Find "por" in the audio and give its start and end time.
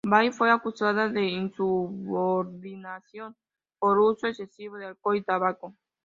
3.77-3.99